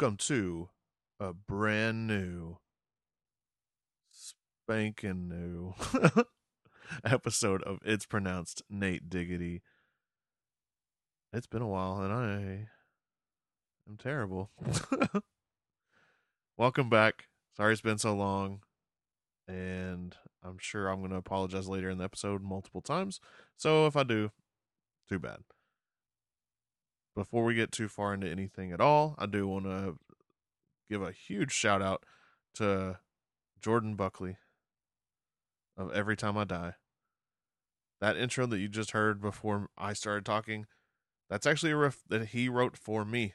[0.00, 0.66] welcome to
[1.20, 2.56] a brand new,
[4.10, 5.74] spanking new
[7.04, 9.60] episode of It's Pronounced Nate Diggity.
[11.34, 12.68] It's been a while and I
[13.86, 14.48] am terrible.
[16.56, 17.26] welcome back.
[17.54, 18.60] Sorry it's been so long.
[19.46, 23.20] And I'm sure I'm going to apologize later in the episode multiple times.
[23.58, 24.30] So if I do,
[25.10, 25.40] too bad
[27.14, 29.98] before we get too far into anything at all, I do want to
[30.88, 32.04] give a huge shout out
[32.54, 32.98] to
[33.60, 34.36] Jordan Buckley
[35.76, 36.74] of Every Time I Die.
[38.00, 40.66] That intro that you just heard before I started talking,
[41.28, 43.34] that's actually a riff that he wrote for me,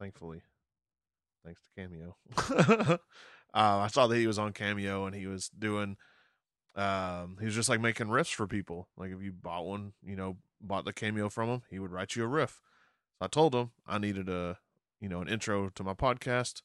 [0.00, 0.42] thankfully.
[1.44, 2.16] Thanks to Cameo.
[3.54, 5.96] uh, I saw that he was on Cameo and he was doing,
[6.74, 8.88] um, he was just like making riffs for people.
[8.96, 12.16] Like if you bought one, you know, bought the Cameo from him, he would write
[12.16, 12.60] you a riff.
[13.18, 14.58] So I told him I needed a,
[15.00, 16.62] you know, an intro to my podcast.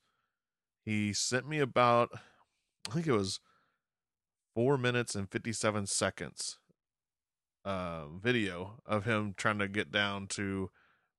[0.85, 2.09] He sent me about,
[2.89, 3.39] I think it was
[4.53, 6.57] four minutes and 57 seconds
[7.65, 10.69] uh, video of him trying to get down to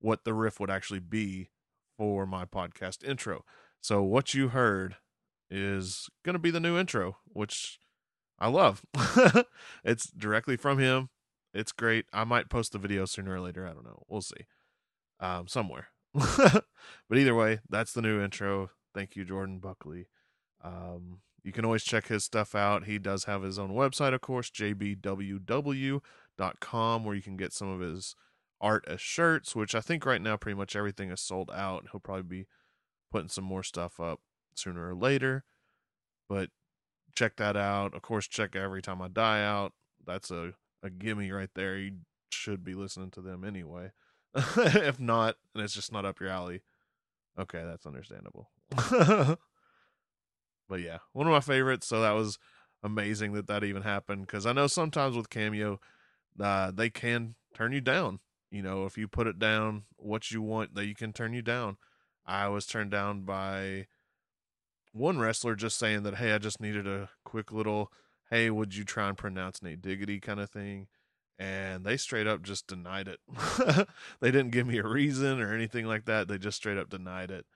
[0.01, 1.51] what the riff would actually be
[1.97, 3.45] for my podcast intro.
[3.81, 4.97] So what you heard
[5.51, 7.81] is going to be the new intro, which
[8.39, 8.85] I love.
[9.85, 11.09] it's directly from him.
[11.53, 12.07] It's great.
[12.13, 13.67] I might post the video sooner or later.
[13.67, 14.03] I don't know.
[14.09, 14.47] We'll see
[15.25, 15.89] um, somewhere.
[16.15, 16.65] but
[17.17, 18.71] either way, that's the new intro.
[18.95, 20.07] Thank you, Jordan Buckley.
[20.63, 22.85] Um, you can always check his stuff out.
[22.85, 26.05] He does have his own website, of course, jbww.com,
[27.05, 28.15] where you can get some of his
[28.61, 31.87] art as shirts, which I think right now pretty much everything is sold out.
[31.91, 32.47] He'll probably be
[33.11, 34.21] putting some more stuff up
[34.55, 35.45] sooner or later.
[36.29, 36.51] But
[37.15, 37.95] check that out.
[37.95, 39.73] Of course, check Every Time I Die out.
[40.07, 40.53] That's a,
[40.83, 41.77] a gimme right there.
[41.77, 41.93] You
[42.31, 43.91] should be listening to them anyway.
[44.57, 46.63] if not, and it's just not up your alley,
[47.39, 48.51] okay, that's understandable.
[50.69, 51.87] but yeah, one of my favorites.
[51.87, 52.39] So that was
[52.83, 55.81] amazing that that even happened because I know sometimes with Cameo,
[56.41, 58.21] uh, they can turn you down.
[58.51, 61.77] You know, if you put it down what you want, they can turn you down.
[62.27, 63.87] I was turned down by
[64.93, 67.93] one wrestler just saying that, hey, I just needed a quick little,
[68.31, 70.87] hey, would you try and pronounce Nate Diggity kind of thing
[71.39, 73.21] and they straight up just denied it.
[74.21, 76.29] they didn't give me a reason or anything like that.
[76.29, 77.47] They just straight up denied it.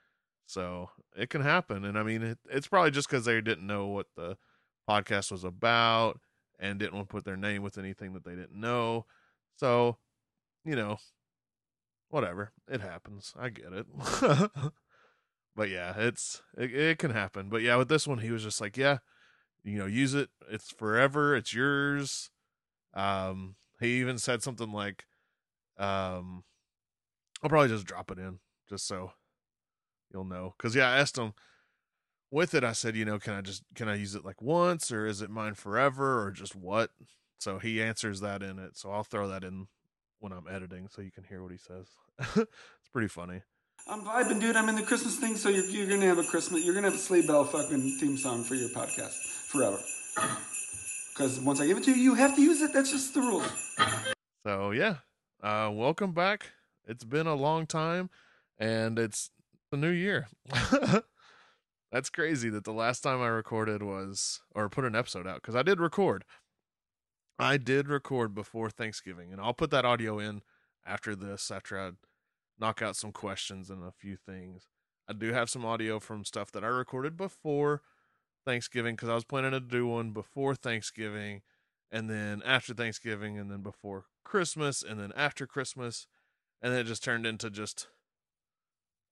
[0.46, 1.84] So it can happen.
[1.84, 4.36] And I mean, it, it's probably just because they didn't know what the
[4.88, 6.18] podcast was about
[6.58, 9.06] and didn't want to put their name with anything that they didn't know.
[9.56, 9.98] So,
[10.64, 10.98] you know,
[12.08, 12.52] whatever.
[12.68, 13.34] It happens.
[13.38, 13.86] I get it.
[15.56, 17.48] but yeah, it's it, it can happen.
[17.48, 18.98] But yeah, with this one, he was just like, yeah,
[19.62, 20.30] you know, use it.
[20.50, 21.36] It's forever.
[21.36, 22.30] It's yours.
[22.94, 25.06] Um, he even said something like,
[25.78, 26.44] um,
[27.42, 29.12] I'll probably just drop it in just so
[30.12, 30.54] you'll know.
[30.58, 31.34] Cause yeah, I asked him
[32.30, 32.64] with it.
[32.64, 35.22] I said, you know, can I just, can I use it like once or is
[35.22, 36.90] it mine forever or just what?
[37.38, 38.76] So he answers that in it.
[38.76, 39.68] So I'll throw that in
[40.18, 41.86] when I'm editing so you can hear what he says.
[42.36, 43.42] it's pretty funny.
[43.88, 44.56] I'm vibing, dude.
[44.56, 46.62] I'm in the Christmas thing, so you're, you're gonna have a Christmas.
[46.64, 49.14] You're gonna have a sleigh bell fucking theme song for your podcast
[49.50, 49.78] forever.
[51.18, 52.72] Because once I give it to you, you have to use it.
[52.72, 53.42] That's just the rule.
[54.46, 54.98] So yeah,
[55.42, 56.52] uh, welcome back.
[56.86, 58.08] It's been a long time,
[58.56, 59.30] and it's
[59.72, 60.28] the new year.
[61.92, 65.56] That's crazy that the last time I recorded was or put an episode out because
[65.56, 66.24] I did record.
[67.36, 70.42] I did record before Thanksgiving, and I'll put that audio in
[70.86, 71.90] after this after I
[72.60, 74.68] knock out some questions and a few things.
[75.08, 77.82] I do have some audio from stuff that I recorded before
[78.48, 81.42] Thanksgiving because I was planning to do one before Thanksgiving
[81.90, 86.06] and then after Thanksgiving and then before Christmas and then after Christmas.
[86.62, 87.88] And then it just turned into just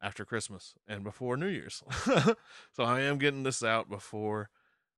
[0.01, 1.83] after Christmas and before New Year's.
[2.73, 4.49] so I am getting this out before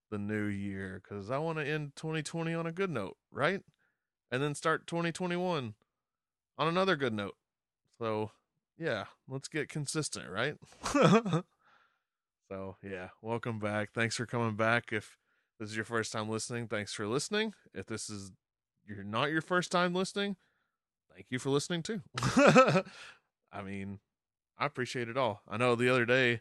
[0.08, 3.62] the new year because I want to end 2020 on a good note, right?
[4.30, 5.74] And then start 2021
[6.56, 7.34] on another good note.
[7.98, 8.30] So
[8.78, 10.54] yeah, let's get consistent, right?
[12.48, 13.92] So yeah, welcome back.
[13.92, 14.90] Thanks for coming back.
[14.90, 15.18] If
[15.60, 17.52] this is your first time listening, thanks for listening.
[17.74, 18.32] If this is
[18.86, 20.36] you're not your first time listening,
[21.12, 22.00] thank you for listening too.
[23.52, 23.98] I mean,
[24.56, 25.42] I appreciate it all.
[25.46, 26.40] I know the other day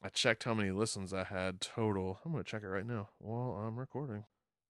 [0.00, 2.20] I checked how many listens I had total.
[2.24, 4.26] I'm gonna check it right now while I'm recording.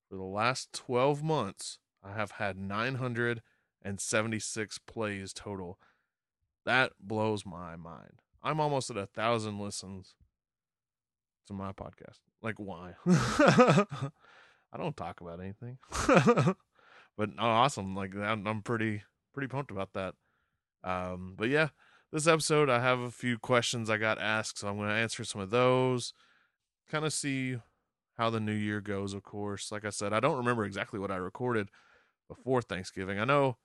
[0.08, 5.78] For the last 12 months, I have had 976 plays total.
[6.64, 8.22] That blows my mind.
[8.42, 10.14] I'm almost at a thousand listens
[11.46, 12.18] to my podcast.
[12.42, 12.94] Like, why?
[13.06, 15.78] I don't talk about anything,
[17.16, 17.96] but oh, awesome!
[17.96, 19.02] Like, I'm, I'm pretty
[19.32, 20.14] pretty pumped about that.
[20.84, 21.68] Um, but yeah,
[22.12, 25.24] this episode, I have a few questions I got asked, so I'm going to answer
[25.24, 26.12] some of those.
[26.90, 27.58] Kind of see
[28.16, 29.70] how the new year goes, of course.
[29.70, 31.68] Like I said, I don't remember exactly what I recorded
[32.28, 33.18] before Thanksgiving.
[33.18, 33.58] I know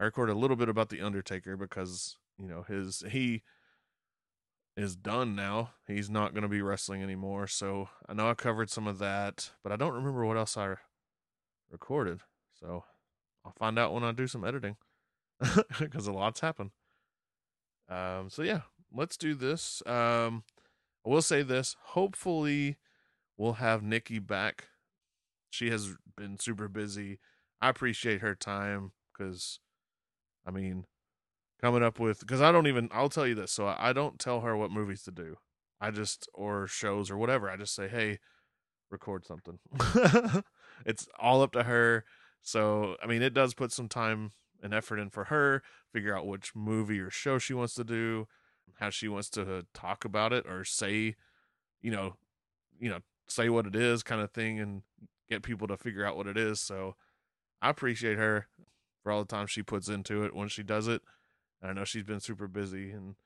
[0.00, 3.42] I recorded a little bit about The Undertaker because, you know, his, he,
[4.76, 5.70] is done now.
[5.86, 7.46] He's not going to be wrestling anymore.
[7.46, 10.74] So I know I covered some of that, but I don't remember what else I
[11.70, 12.20] recorded.
[12.58, 12.84] So
[13.44, 14.76] I'll find out when I do some editing
[15.78, 16.70] because a lot's happened.
[17.88, 18.62] Um, so yeah,
[18.92, 19.82] let's do this.
[19.86, 20.44] Um,
[21.04, 21.76] I will say this.
[21.80, 22.76] Hopefully,
[23.36, 24.68] we'll have Nikki back.
[25.50, 27.18] She has been super busy.
[27.60, 29.58] I appreciate her time because,
[30.46, 30.84] I mean,
[31.60, 33.52] coming up with because I don't even I'll tell you this.
[33.52, 35.36] So I, I don't tell her what movies to do.
[35.80, 37.50] I just or shows or whatever.
[37.50, 38.18] I just say, hey,
[38.90, 39.58] record something.
[40.86, 42.04] it's all up to her.
[42.42, 45.62] So I mean, it does put some time and effort in for her.
[45.92, 48.28] Figure out which movie or show she wants to do,
[48.78, 51.16] how she wants to talk about it or say,
[51.82, 52.16] you know,
[52.78, 54.82] you know, say what it is, kind of thing, and
[55.28, 56.60] get people to figure out what it is.
[56.60, 56.96] So
[57.62, 58.48] I appreciate her
[59.02, 61.02] for all the time she puts into it when she does it.
[61.62, 63.16] I know she's been super busy and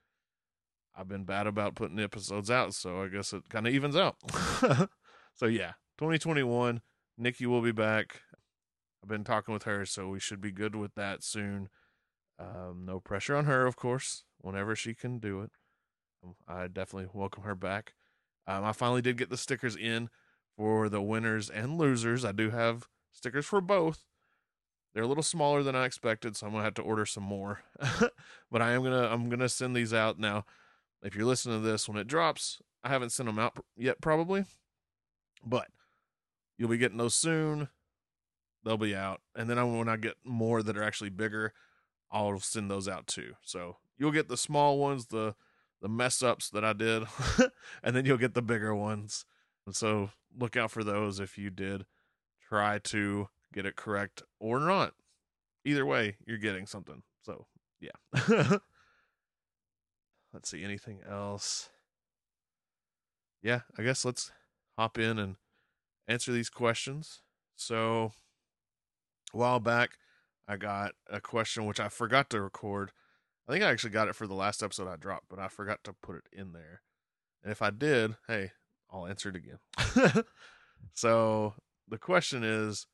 [0.96, 4.16] I've been bad about putting episodes out, so I guess it kind of evens out.
[5.34, 6.82] so yeah, 2021,
[7.19, 8.20] Nikki will be back.
[9.02, 11.69] I've been talking with her, so we should be good with that soon.
[12.38, 14.25] Um, no pressure on her, of course.
[14.40, 15.50] Whenever she can do it,
[16.22, 17.94] um, I definitely welcome her back.
[18.46, 20.10] Um, I finally did get the stickers in
[20.56, 22.25] for the winners and losers.
[22.25, 24.04] I do have stickers for both.
[24.94, 27.61] They're a little smaller than I expected, so I'm gonna have to order some more.
[28.50, 30.44] but I am gonna I'm gonna send these out now.
[31.02, 34.44] If you're listening to this when it drops, I haven't sent them out yet, probably,
[35.44, 35.67] but
[36.56, 37.69] you'll be getting those soon.
[38.64, 41.52] They'll be out, and then when I get more that are actually bigger,
[42.11, 43.35] I'll send those out too.
[43.43, 45.35] So you'll get the small ones, the
[45.82, 47.02] the mess ups that I did,
[47.82, 49.26] and then you'll get the bigger ones.
[49.67, 51.85] And so look out for those if you did
[52.49, 54.94] try to get it correct or not.
[55.64, 57.02] Either way, you're getting something.
[57.22, 57.46] So,
[57.80, 57.92] yeah.
[60.32, 61.70] let's see, anything else?
[63.42, 64.30] Yeah, I guess let's
[64.76, 65.36] hop in and
[66.08, 67.22] answer these questions.
[67.56, 68.12] So,
[69.32, 69.92] a while back,
[70.48, 72.90] I got a question which I forgot to record.
[73.48, 75.84] I think I actually got it for the last episode I dropped, but I forgot
[75.84, 76.82] to put it in there.
[77.42, 78.52] And if I did, hey,
[78.90, 80.24] I'll answer it again.
[80.94, 81.54] so,
[81.88, 82.86] the question is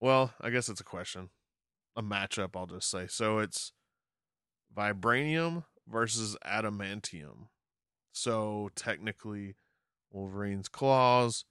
[0.00, 1.30] well, I guess it's a question.
[1.96, 3.06] A matchup, I'll just say.
[3.08, 3.72] So it's
[4.76, 7.48] Vibranium versus Adamantium.
[8.12, 9.56] So technically,
[10.12, 11.44] Wolverine's claws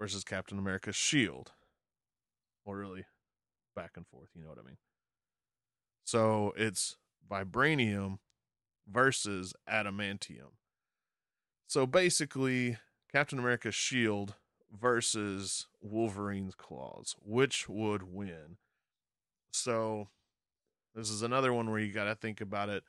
[0.00, 1.52] versus Captain America's shield.
[2.64, 3.04] Or really,
[3.74, 4.76] back and forth, you know what I mean?
[6.04, 6.96] So it's
[7.30, 8.18] Vibranium
[8.90, 10.52] versus Adamantium.
[11.66, 12.78] So basically,
[13.12, 14.34] Captain America's shield
[14.78, 17.16] versus Wolverine's claws.
[17.24, 18.58] Which would win?
[19.52, 20.08] So
[20.94, 22.84] this is another one where you got to think about it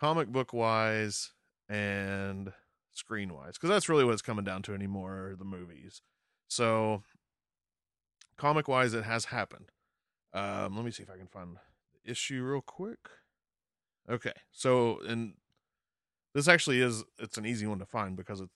[0.00, 1.32] comic book wise
[1.68, 2.52] and
[2.90, 6.00] screen wise because that's really what it's coming down to anymore the movies
[6.48, 7.02] so
[8.36, 9.70] comic wise it has happened
[10.32, 13.10] um let me see if i can find the issue real quick
[14.10, 15.34] okay so and
[16.34, 18.54] this actually is it's an easy one to find because it's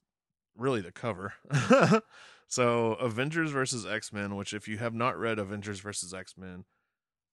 [0.57, 1.35] really the cover
[2.49, 6.65] So Avengers versus X Men, which if you have not read Avengers versus X Men,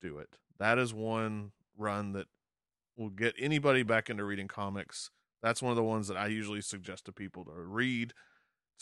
[0.01, 0.38] do it.
[0.60, 2.27] That is one run that
[2.98, 5.10] will get anybody back into reading comics.
[5.41, 8.13] That's one of the ones that I usually suggest to people to read.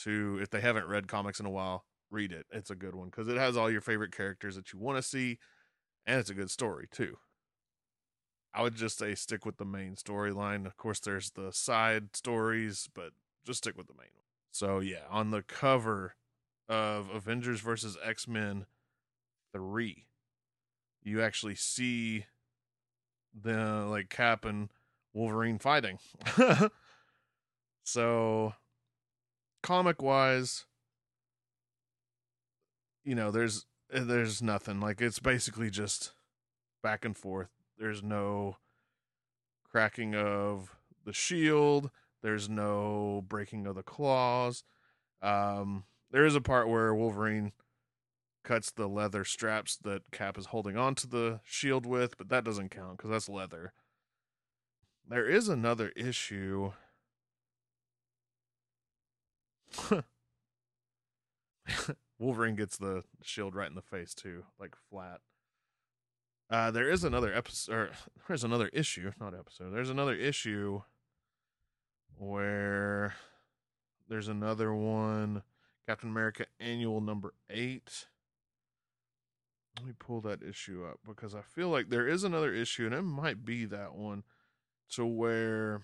[0.04, 2.46] To if they haven't read comics in a while, read it.
[2.52, 5.04] It's a good one because it has all your favorite characters that you want to
[5.04, 5.40] see,
[6.06, 7.18] and it's a good story too.
[8.54, 10.66] I would just say stick with the main storyline.
[10.66, 13.12] Of course, there's the side stories, but
[13.46, 14.26] just stick with the main one.
[14.52, 16.16] So yeah, on the cover
[16.70, 18.68] of Avengers versus X Men
[19.52, 20.06] 3,
[21.04, 22.26] you actually see
[23.34, 24.70] the like Cap and
[25.14, 25.98] Wolverine fighting.
[27.84, 28.54] so,
[29.64, 30.66] comic wise,
[33.04, 36.14] you know, there's there's nothing like it's basically just
[36.84, 37.50] back and forth.
[37.78, 38.58] There's no
[39.70, 41.90] cracking of the shield.
[42.22, 44.64] There's no breaking of the claws.
[45.22, 47.52] Um, there is a part where Wolverine
[48.44, 52.70] cuts the leather straps that Cap is holding onto the shield with, but that doesn't
[52.70, 53.74] count because that's leather.
[55.08, 56.72] There is another issue.
[62.20, 65.22] Wolverine gets the shield right in the face too, like flat.
[66.50, 67.92] Uh, there is another episode,
[68.28, 69.72] there's another issue, not episode.
[69.72, 70.82] There's another issue
[72.18, 73.14] where
[74.08, 75.44] there's another one,
[75.90, 78.06] Captain America Annual Number Eight.
[79.76, 82.94] Let me pull that issue up because I feel like there is another issue, and
[82.94, 84.22] it might be that one,
[84.92, 85.82] to where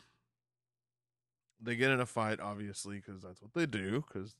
[1.59, 4.03] they get in a fight, obviously, because that's what they do.
[4.07, 4.35] Because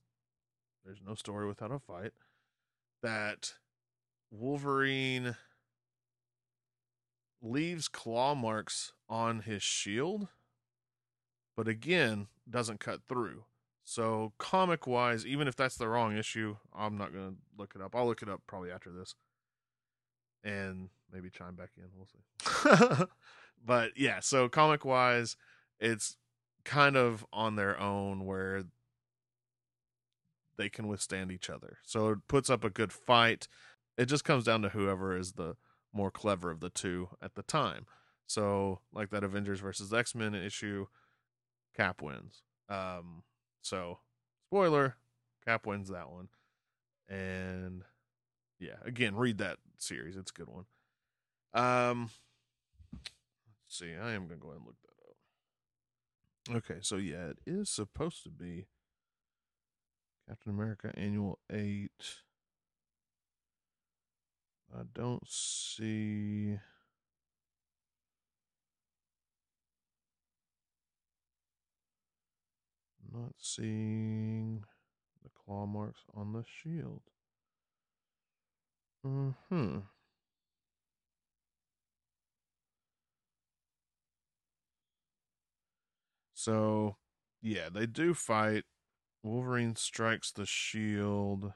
[0.85, 2.11] there's no story without a fight.
[3.01, 3.53] That
[4.29, 5.35] Wolverine
[7.41, 10.27] leaves claw marks on his shield,
[11.57, 13.45] but again, doesn't cut through.
[13.87, 17.95] So, comic wise, even if that's the wrong issue, I'm not to look it up.
[17.95, 19.13] I'll look it up probably after this
[20.43, 21.85] and maybe chime back in.
[21.95, 23.05] We'll see.
[23.65, 25.37] but yeah, so comic wise,
[25.79, 26.17] it's
[26.63, 28.63] kind of on their own where
[30.57, 31.77] they can withstand each other.
[31.83, 33.47] So it puts up a good fight.
[33.97, 35.57] It just comes down to whoever is the
[35.93, 37.85] more clever of the two at the time.
[38.27, 40.87] So, like that Avengers versus X Men issue,
[41.75, 42.41] Cap wins.
[42.69, 43.23] Um,
[43.65, 43.97] so,
[44.45, 44.95] spoiler,
[45.43, 46.27] Cap wins that one.
[47.09, 47.81] And
[48.59, 50.15] yeah, again, read that series.
[50.15, 50.65] It's a good one.
[51.55, 52.11] Um,
[52.93, 53.09] let's
[53.69, 53.95] see.
[53.99, 56.57] I am gonna go ahead and look that up.
[56.57, 58.67] Okay, so yeah, it is supposed to be
[60.29, 62.21] Captain America Annual Eight.
[64.71, 66.59] I don't see.
[73.15, 74.63] Not seeing
[75.23, 77.01] the claw marks on the shield.
[79.03, 79.79] Hmm.
[86.33, 86.97] So,
[87.41, 88.63] yeah, they do fight.
[89.23, 91.53] Wolverine strikes the shield.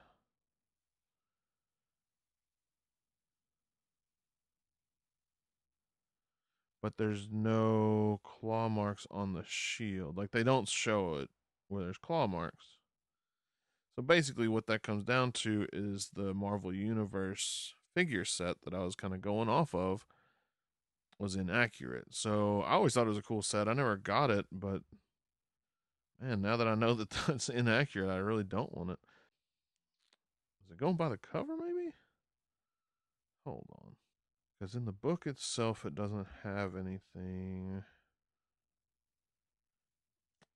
[6.82, 10.16] But there's no claw marks on the shield.
[10.16, 11.28] Like, they don't show it
[11.70, 12.78] where there's claw marks.
[13.96, 18.84] So basically, what that comes down to is the Marvel Universe figure set that I
[18.84, 20.06] was kind of going off of
[21.18, 22.06] was inaccurate.
[22.10, 23.68] So I always thought it was a cool set.
[23.68, 24.82] I never got it, but
[26.20, 28.98] man, now that I know that that's inaccurate, I really don't want it.
[30.64, 31.94] Is it going by the cover, maybe?
[33.44, 33.96] Hold on.
[34.58, 37.82] Because in the book itself, it doesn't have anything.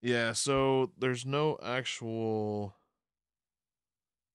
[0.05, 2.75] Yeah, so there's no actual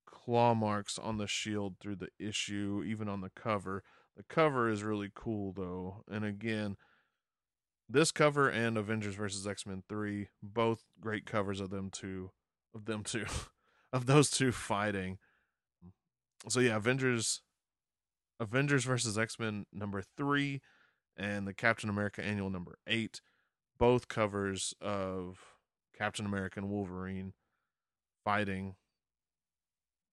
[0.08, 3.84] claw marks on the shield through the issue, even on the cover.
[4.18, 6.76] The cover is really cool though, and again,
[7.88, 12.32] this cover and Avengers versus X Men Three, both great covers of them two,
[12.74, 13.28] of them two,
[13.94, 15.20] of those two fighting.
[16.48, 17.42] So yeah, Avengers,
[18.40, 20.62] Avengers versus X Men number three,
[21.16, 23.22] and the Captain America Annual number eight,
[23.78, 25.49] both covers of
[26.00, 27.34] Captain America and Wolverine
[28.24, 28.75] fighting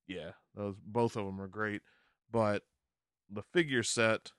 [0.06, 1.82] yeah, those both of them are great.
[2.30, 2.62] But
[3.30, 4.32] the figure set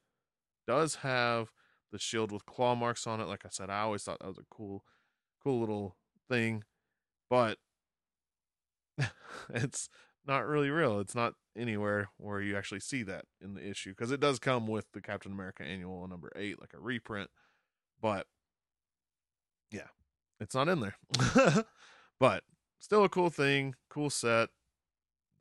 [0.66, 1.52] does have
[1.92, 3.28] the shield with claw marks on it.
[3.28, 4.84] Like I said, I always thought that was a cool,
[5.44, 5.98] cool little
[6.30, 6.64] thing,
[7.30, 7.58] but
[9.50, 9.90] it's
[10.26, 11.00] not really real.
[11.00, 14.68] It's not anywhere where you actually see that in the issue because it does come
[14.68, 17.30] with the Captain America annual number eight, like a reprint,
[18.02, 18.28] but
[19.72, 19.88] yeah,
[20.40, 20.96] it's not in there.
[22.20, 22.44] but
[22.80, 24.50] still a cool thing, cool set.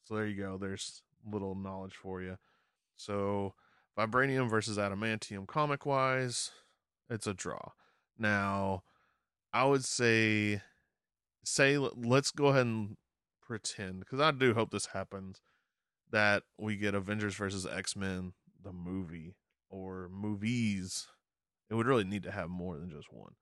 [0.04, 0.56] So there you go.
[0.58, 2.38] There's little knowledge for you.
[2.96, 3.54] So
[3.98, 6.50] vibranium versus adamantium comic wise,
[7.10, 7.72] it's a draw.
[8.18, 8.82] Now,
[9.52, 10.62] I would say
[11.44, 12.96] say let's go ahead and
[13.40, 15.40] pretend because I do hope this happens
[16.10, 19.36] that we get Avengers versus X-Men the movie
[19.68, 21.06] or movies.
[21.70, 23.34] It would really need to have more than just one.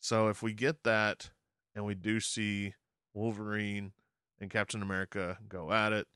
[0.00, 1.30] So if we get that
[1.74, 2.74] and we do see
[3.14, 3.92] Wolverine
[4.40, 6.06] and Captain America go at it.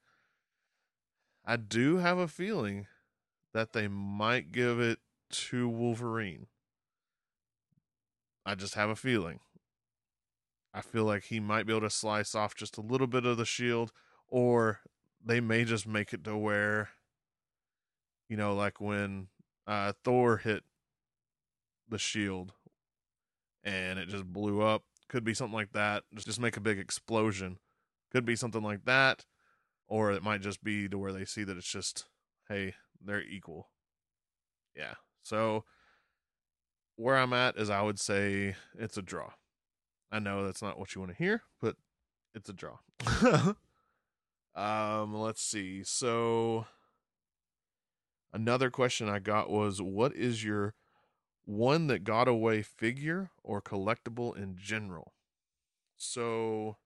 [1.45, 2.87] I do have a feeling
[3.53, 4.99] that they might give it
[5.31, 6.47] to Wolverine.
[8.47, 9.41] I just have a feeling.
[10.73, 13.37] I feel like he might be able to slice off just a little bit of
[13.37, 13.93] the shield,
[14.29, 14.81] or
[15.25, 16.91] they may just make it to where,
[18.29, 19.29] you know, like when
[19.67, 20.65] uh, Thor hit
[21.89, 22.55] the shield
[23.65, 24.83] and it just blew up.
[25.09, 26.05] Could be something like that.
[26.15, 27.59] Just, just make a big explosion
[28.13, 29.25] could be something like that,
[29.89, 32.05] or it might just be to where they see that it's just,
[32.49, 33.71] hey, they're equal.
[34.77, 34.95] Yeah.
[35.25, 35.65] So
[36.95, 39.31] where I'm at is I would say it's a draw.
[40.13, 41.75] I know that's not what you want to hear, but
[42.37, 42.77] it's a draw.
[44.55, 45.83] um, let's see.
[45.83, 46.67] So
[48.35, 50.75] Another question I got was what is your
[51.45, 55.13] one that got away figure or collectible in general?
[55.97, 56.77] So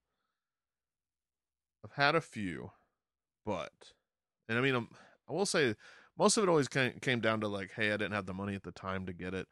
[1.84, 2.72] I've had a few,
[3.46, 3.72] but
[4.48, 4.88] and I mean I'm,
[5.28, 5.76] I will say
[6.18, 8.54] most of it always came, came down to like hey, I didn't have the money
[8.54, 9.48] at the time to get it.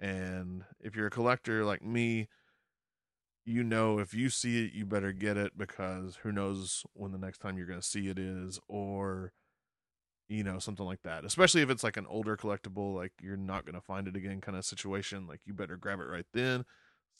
[0.00, 2.28] And if you're a collector like me,
[3.44, 7.18] you know if you see it you better get it because who knows when the
[7.18, 9.32] next time you're going to see it is or
[10.28, 13.64] you know something like that especially if it's like an older collectible like you're not
[13.64, 16.64] going to find it again kind of situation like you better grab it right then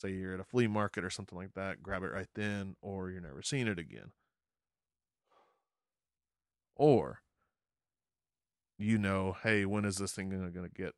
[0.01, 3.09] say you're at a flea market or something like that grab it right then or
[3.09, 4.11] you're never seeing it again
[6.75, 7.21] or
[8.77, 10.93] you know hey when is this thing going to get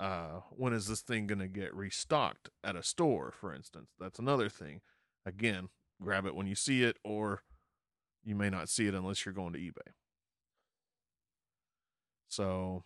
[0.00, 3.90] uh, when is this thing going to get restocked at a store, for instance?
[4.00, 4.80] That's another thing.
[5.26, 5.68] Again,
[6.00, 7.42] grab it when you see it, or
[8.24, 9.92] you may not see it unless you're going to eBay.
[12.30, 12.84] So,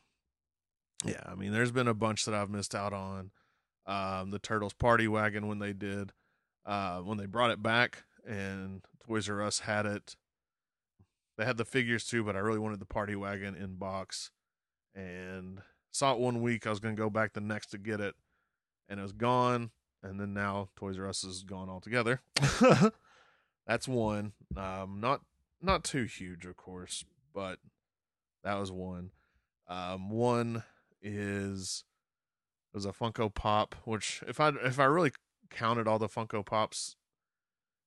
[1.05, 3.31] yeah, I mean, there's been a bunch that I've missed out on.
[3.87, 6.13] Um, the Turtles Party Wagon when they did,
[6.67, 10.17] uh, when they brought it back, and Toys R Us had it.
[11.37, 14.31] They had the figures too, but I really wanted the Party Wagon in box,
[14.95, 15.61] and
[15.95, 16.67] Saw it one week.
[16.67, 18.17] I was going to go back the next to get it,
[18.89, 19.71] and it was gone.
[20.03, 22.21] And then now Toys R Us is gone altogether.
[23.67, 24.33] That's one.
[24.57, 25.21] Um, not
[25.63, 27.61] not too huge, of course, but
[28.43, 29.11] that was one.
[29.67, 30.63] Um, one
[31.03, 31.85] is
[32.73, 35.13] was a Funko Pop, which if I if I really
[35.51, 36.97] counted all the Funko Pops,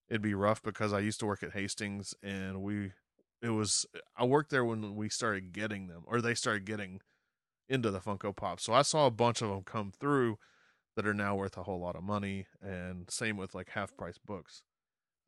[0.10, 2.94] it'd be rough because I used to work at Hastings and we
[3.42, 7.02] it was I worked there when we started getting them or they started getting
[7.70, 8.60] into the Funko Pop.
[8.60, 10.38] So I saw a bunch of them come through
[10.96, 14.18] that are now worth a whole lot of money, and same with like half price
[14.18, 14.64] books.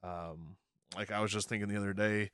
[0.02, 0.56] Um,
[0.96, 2.32] like I was just thinking the other day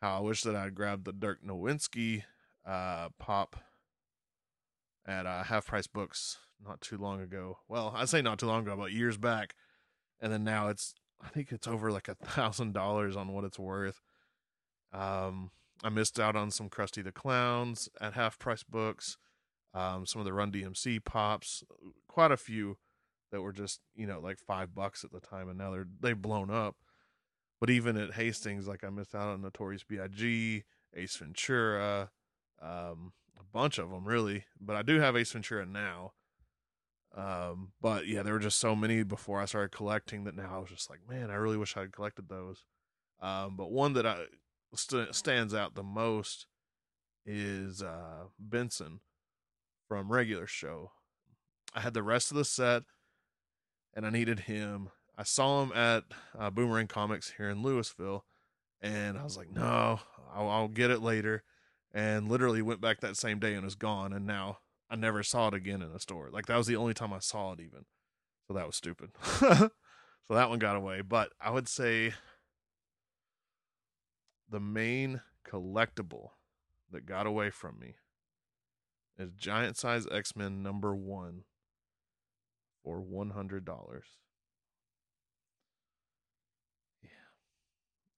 [0.00, 2.22] how I wish that I'd grabbed the Dirk Nowitzki
[2.66, 3.56] uh, pop
[5.06, 7.58] at uh, half price books not too long ago.
[7.68, 9.54] Well, I say not too long ago, but years back,
[10.20, 13.58] and then now it's I think it's over like a thousand dollars on what it's
[13.58, 14.00] worth.
[14.92, 15.50] Um,
[15.82, 19.16] I missed out on some Krusty the Clowns at half price books
[19.74, 21.64] um, some of the Run DMC pops,
[22.06, 22.78] quite a few
[23.32, 26.20] that were just you know like five bucks at the time, and now they're they've
[26.20, 26.76] blown up.
[27.60, 32.10] But even at Hastings, like I missed out on Notorious B.I.G., Ace Ventura,
[32.62, 34.44] um, a bunch of them really.
[34.60, 36.12] But I do have Ace Ventura now.
[37.16, 40.58] Um, but yeah, there were just so many before I started collecting that now I
[40.58, 42.64] was just like, man, I really wish I had collected those.
[43.20, 44.24] Um, but one that I
[44.74, 46.46] st- stands out the most
[47.24, 49.00] is uh, Benson
[49.88, 50.90] from regular show.
[51.72, 52.82] I had the rest of the set,
[53.94, 54.90] and I needed him.
[55.16, 56.04] I saw him at
[56.36, 58.24] uh, Boomerang Comics here in Louisville,
[58.80, 60.00] and I was like, no,
[60.34, 61.44] I'll, I'll get it later.
[61.94, 64.12] And literally went back that same day and was gone.
[64.12, 64.58] And now
[64.90, 66.28] I never saw it again in a store.
[66.30, 67.86] Like that was the only time I saw it, even.
[68.48, 69.10] So that was stupid.
[69.22, 69.70] so
[70.30, 71.02] that one got away.
[71.02, 72.14] But I would say
[74.48, 76.30] the main collectible
[76.90, 77.96] that got away from me
[79.18, 81.44] is Giant Size X Men number one
[82.82, 84.04] for one hundred dollars.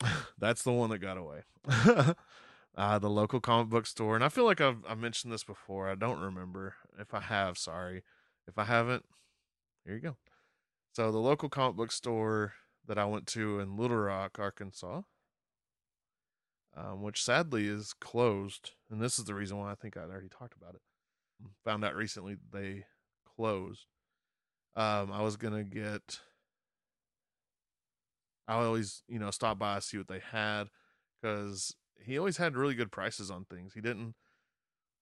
[0.02, 0.08] Yeah,
[0.38, 1.42] that's the one that got away.
[2.76, 5.88] uh, the local comic book store, and I feel like I've I mentioned this before.
[5.88, 7.56] I don't remember if I have.
[7.56, 8.02] Sorry,
[8.46, 9.04] if I haven't.
[9.84, 10.16] Here you go.
[10.92, 12.54] So the local comic book store
[12.86, 15.02] that I went to in Little Rock, Arkansas,
[16.76, 18.72] um, which sadly is closed.
[18.90, 20.80] And this is the reason why I think I already talked about it.
[21.64, 22.84] Found out recently they
[23.36, 23.86] closed.
[24.74, 26.20] Um, I was gonna get.
[28.48, 30.68] I always, you know, stop by see what they had
[31.20, 33.74] because he always had really good prices on things.
[33.74, 34.14] He didn't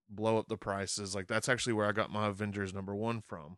[0.09, 1.14] blow up the prices.
[1.14, 3.57] Like that's actually where I got my Avengers number one from.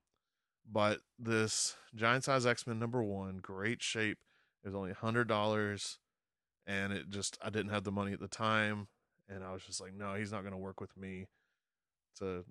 [0.71, 4.19] But this giant size X Men number one, great shape.
[4.65, 5.99] It was only hundred dollars
[6.67, 8.89] and it just I didn't have the money at the time,
[9.29, 11.27] and I was just like, no, he's not going to work with me
[12.19, 12.45] to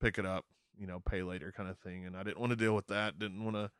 [0.00, 0.44] pick it up,
[0.78, 3.18] you know, pay later kind of thing, and I didn't want to deal with that.
[3.18, 3.70] Didn't want to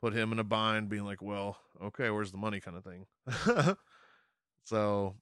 [0.00, 3.06] put him in a bind, being like, well, okay, where's the money kind of thing.
[4.64, 5.16] so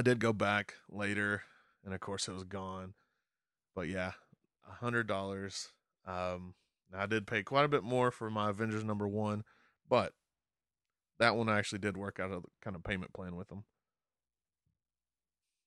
[0.00, 1.42] I did go back later,
[1.84, 2.94] and of course it was gone.
[3.74, 4.12] But yeah,
[4.66, 5.68] a hundred dollars.
[6.06, 6.54] Um,
[6.96, 9.44] I did pay quite a bit more for my Avengers number one,
[9.86, 10.14] but
[11.18, 13.64] that one actually did work out a kind of payment plan with them.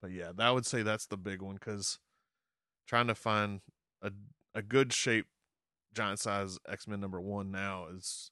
[0.02, 2.00] But yeah, that would say that's the big one because
[2.88, 3.62] trying to find
[4.02, 4.14] a
[4.56, 5.28] a good shape
[5.94, 8.32] giant size X Men number one now is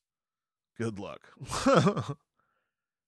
[0.80, 1.30] good luck.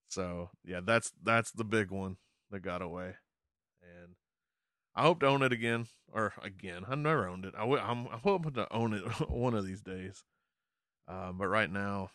[0.10, 2.18] so yeah, that's that's the big one
[2.54, 3.16] that got away,
[3.82, 4.16] and
[4.96, 6.86] I hope to own it again, or again.
[6.88, 7.54] I've never owned it.
[7.56, 10.24] I w- I'm, I'm hoping to own it one of these days.
[11.08, 12.12] Um, but right now,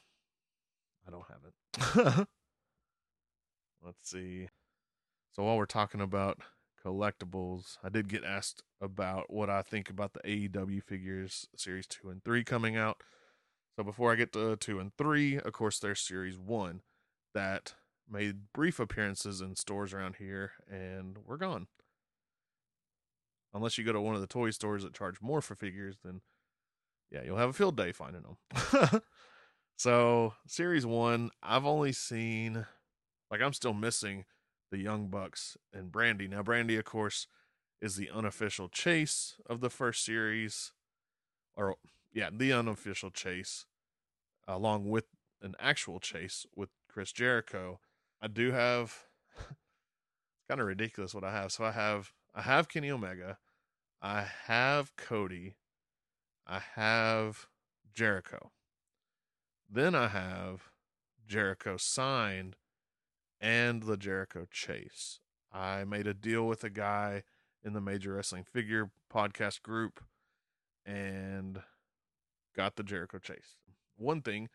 [1.06, 2.26] I don't have it.
[3.84, 4.48] Let's see.
[5.32, 6.38] So while we're talking about
[6.84, 12.08] collectibles, I did get asked about what I think about the AEW figures series two
[12.08, 13.02] and three coming out.
[13.76, 16.82] So before I get to two and three, of course, there's series one
[17.34, 17.74] that
[18.10, 21.66] made brief appearances in stores around here and we're gone.
[23.54, 26.20] Unless you go to one of the toy stores that charge more for figures, then
[27.10, 29.02] yeah, you'll have a field day finding them.
[29.78, 32.66] so, series one, I've only seen,
[33.30, 34.26] like, I'm still missing
[34.70, 36.28] the Young Bucks and Brandi.
[36.28, 37.26] Now, Brandi, of course,
[37.80, 40.72] is the unofficial chase of the first series,
[41.56, 41.76] or
[42.12, 43.66] yeah, the unofficial chase,
[44.46, 45.06] along with
[45.40, 47.80] an actual chase with Chris Jericho.
[48.20, 49.04] I do have
[49.38, 51.52] it's kind of ridiculous what I have.
[51.52, 53.38] So I have I have Kenny Omega,
[54.00, 55.56] I have Cody,
[56.46, 57.46] I have
[57.92, 58.52] Jericho.
[59.70, 60.70] Then I have
[61.26, 62.56] Jericho signed
[63.40, 65.20] and the Jericho chase.
[65.52, 67.22] I made a deal with a guy
[67.62, 70.00] in the Major Wrestling Figure podcast group
[70.84, 71.60] and
[72.56, 73.56] got the Jericho chase.
[73.96, 74.48] One thing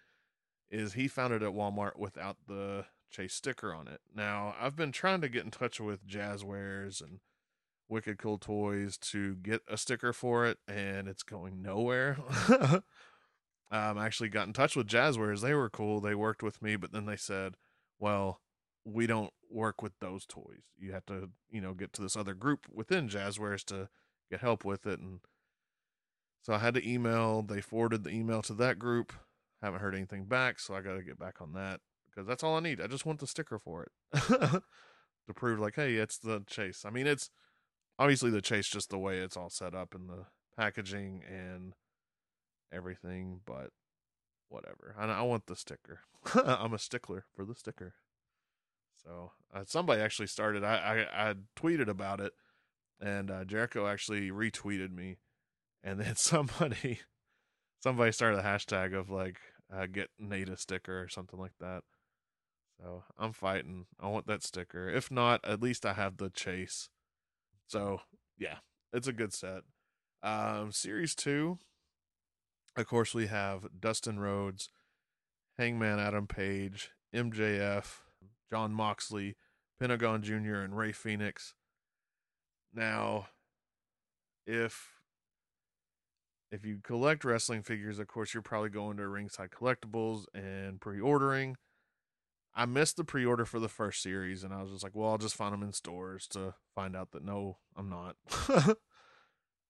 [0.69, 4.01] is he found it at Walmart without the chase sticker on it.
[4.13, 7.19] Now, I've been trying to get in touch with Jazwares and
[7.87, 12.17] Wicked Cool Toys to get a sticker for it, and it's going nowhere.
[12.49, 12.81] um,
[13.71, 15.41] I actually got in touch with Jazwares.
[15.41, 16.01] They were cool.
[16.01, 17.55] They worked with me, but then they said,
[17.99, 18.41] well,
[18.83, 20.63] we don't work with those toys.
[20.77, 23.89] You have to, you know, get to this other group within Jazwares to
[24.31, 24.99] get help with it.
[24.99, 25.19] And
[26.41, 27.43] so I had to email.
[27.43, 29.13] They forwarded the email to that group.
[29.61, 31.79] Haven't heard anything back, so I got to get back on that
[32.13, 32.81] because that's all I need.
[32.81, 33.91] I just want the sticker for it
[34.27, 36.83] to prove, like, hey, it's the chase.
[36.85, 37.29] I mean, it's
[37.97, 40.25] obviously the chase just the way it's all set up in the
[40.57, 41.73] packaging and
[42.71, 43.69] everything, but
[44.49, 44.95] whatever.
[44.97, 46.01] I, I want the sticker.
[46.45, 47.95] I'm a stickler for the sticker.
[49.03, 50.63] So uh, somebody actually started.
[50.63, 52.33] I, I, I tweeted about it,
[53.01, 55.17] and uh, Jericho actually retweeted me,
[55.83, 56.99] and then somebody
[57.79, 59.39] somebody started a hashtag of like
[59.73, 61.83] uh, get Nate a sticker or something like that.
[62.83, 63.85] So I'm fighting.
[63.99, 64.89] I want that sticker.
[64.89, 66.89] If not, at least I have the chase.
[67.67, 68.01] So
[68.37, 68.57] yeah,
[68.91, 69.61] it's a good set.
[70.21, 71.59] Um, series two.
[72.75, 74.69] Of course, we have Dustin Rhodes,
[75.57, 77.99] Hangman Adam Page, MJF,
[78.51, 79.35] Jon Moxley,
[79.79, 81.53] Pentagon Jr., and Rey Fenix.
[82.73, 83.27] Now,
[84.45, 84.89] if
[86.51, 91.55] if you collect wrestling figures, of course, you're probably going to Ringside Collectibles and pre-ordering.
[92.55, 95.17] I missed the pre-order for the first series, and I was just like, "Well, I'll
[95.17, 98.15] just find them in stores." To find out that no, I'm not.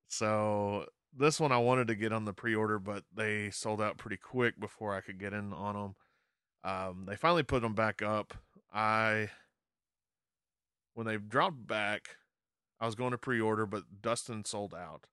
[0.07, 4.17] so this one I wanted to get on the pre-order, but they sold out pretty
[4.17, 5.95] quick before I could get in on them.
[6.63, 8.33] Um, they finally put them back up
[8.73, 9.29] I
[10.95, 12.17] when they dropped back,
[12.79, 15.05] I was going to pre-order, but Dustin sold out,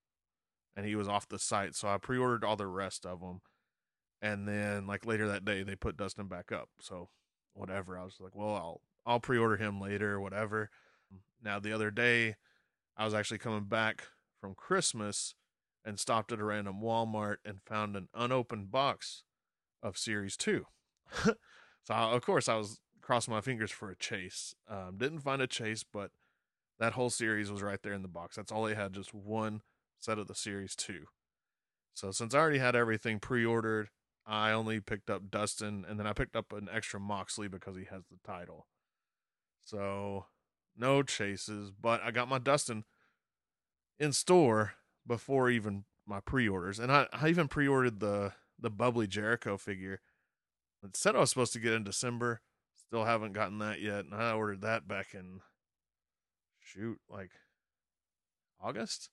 [0.74, 1.74] and he was off the site.
[1.74, 3.42] So I pre-ordered all the rest of them,
[4.22, 6.70] and then like later that day they put Dustin back up.
[6.80, 7.10] So
[7.54, 10.70] whatever, I was like, well, I'll I'll pre-order him later, whatever.
[11.42, 12.36] Now the other day,
[12.96, 14.04] I was actually coming back
[14.40, 15.34] from Christmas
[15.84, 19.24] and stopped at a random Walmart and found an unopened box
[19.82, 20.66] of Series Two.
[21.24, 21.34] so
[21.88, 24.54] I, of course I was crossing my fingers for a chase.
[24.68, 26.10] Um, didn't find a chase, but
[26.78, 28.36] that whole series was right there in the box.
[28.36, 29.62] That's all they had, just one
[29.98, 31.06] set of the series two.
[31.94, 33.88] So since I already had everything pre-ordered,
[34.30, 37.84] I only picked up Dustin, and then I picked up an extra Moxley because he
[37.90, 38.68] has the title.
[39.64, 40.26] So
[40.76, 42.84] no chases, but I got my Dustin
[43.98, 49.56] in store before even my pre-orders, and I, I even pre-ordered the the bubbly Jericho
[49.56, 50.00] figure.
[50.84, 52.40] It said I was supposed to get in December.
[52.76, 54.04] Still haven't gotten that yet.
[54.04, 55.40] And I ordered that back in
[56.60, 57.30] shoot, like
[58.62, 59.10] August?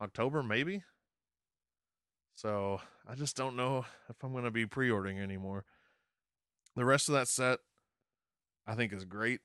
[0.00, 0.82] October maybe?
[2.42, 5.64] So I just don't know if I'm gonna be pre ordering anymore.
[6.74, 7.60] The rest of that set
[8.66, 9.42] I think is great.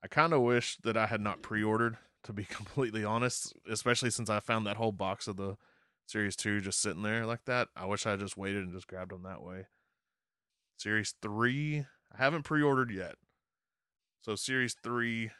[0.00, 4.10] I kind of wish that I had not pre ordered, to be completely honest, especially
[4.10, 5.56] since I found that whole box of the
[6.06, 7.66] Series 2 just sitting there like that.
[7.74, 9.66] I wish I just waited and just grabbed them that way.
[10.76, 13.16] Series 3, I haven't pre-ordered yet.
[14.22, 15.30] So series three,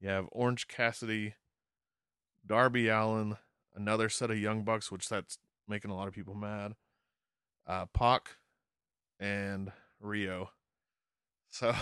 [0.00, 1.34] you have Orange Cassidy,
[2.46, 3.36] Darby Allin,
[3.74, 6.74] another set of Young Bucks, which that's making a lot of people mad.
[7.66, 8.36] Uh, Pac
[9.18, 10.48] and Riho.
[11.50, 11.74] So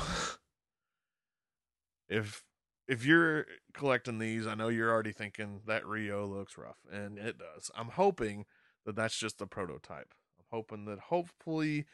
[2.09, 2.45] if
[2.87, 7.37] if you're collecting these, I know you're already thinking that Riho looks rough, and it
[7.39, 7.71] does.
[7.77, 8.47] I'm hoping
[8.87, 10.15] that that's just the prototype.
[10.39, 11.85] I'm hoping that hopefully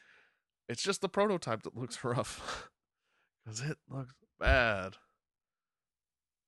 [0.68, 2.70] it's just the prototype that looks rough
[3.44, 4.96] because it looks bad.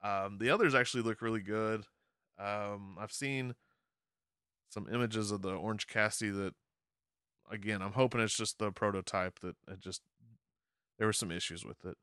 [0.02, 1.84] Um, the others actually look really good.
[2.38, 3.54] Um, I've seen
[4.68, 6.54] some images of the Orange Cassidy that,
[7.50, 10.02] again, I'm hoping it's just the prototype that it just
[10.98, 11.96] there were some issues with it.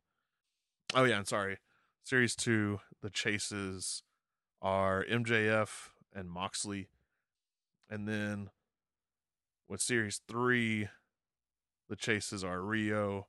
[0.96, 1.58] Oh yeah, I'm sorry.
[2.04, 4.04] Series two, the chases
[4.62, 6.90] are MJF and Moxley,
[7.90, 8.50] and then
[9.68, 10.90] with Series three,
[11.90, 13.26] the chases are Riho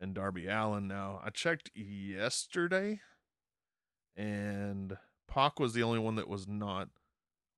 [0.00, 0.88] and Darby Allin.
[0.88, 3.00] Now I checked yesterday,
[4.16, 4.96] and
[5.28, 6.88] Pac was the only one that was not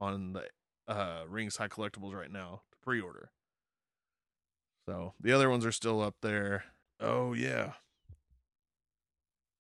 [0.00, 0.48] on the
[0.88, 3.30] uh, Ringside Collectibles right now to pre-order.
[4.86, 6.64] So the other ones are still up there.
[6.98, 7.74] Oh yeah.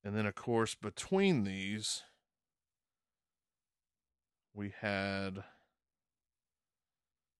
[0.02, 2.02] And then of course between these
[4.52, 5.44] we had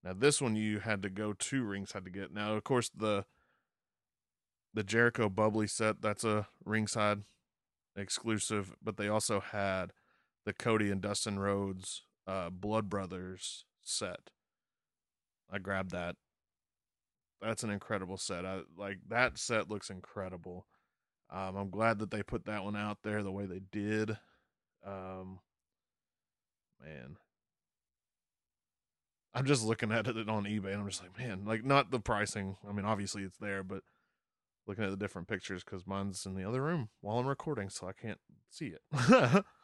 [0.04, 2.32] now this one you had to go to ringside to get.
[2.32, 3.24] Now of course the
[4.72, 7.22] the Jericho bubbly set that's a ringside
[7.96, 9.92] exclusive, but they also had
[10.50, 14.30] the Cody and Dustin Rhodes uh Blood Brothers set.
[15.50, 16.16] I grabbed that
[17.40, 18.44] that's an incredible set.
[18.44, 20.66] I like that set looks incredible.
[21.30, 24.10] Um, I'm glad that they put that one out there the way they did.
[24.84, 25.38] Um,
[26.82, 27.16] man,
[29.32, 32.00] I'm just looking at it on eBay and I'm just like, man, like not the
[32.00, 32.56] pricing.
[32.68, 33.82] I mean, obviously it's there, but
[34.66, 37.86] looking at the different pictures because mine's in the other room while I'm recording, so
[37.88, 39.44] I can't see it.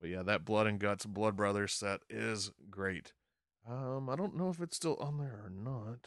[0.00, 3.12] but yeah, that Blood and Guts Blood Brothers set is great.
[3.68, 6.06] Um, I don't know if it's still on there or not.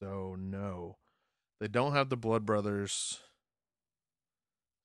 [0.00, 0.96] So no,
[1.60, 3.20] they don't have the Blood Brothers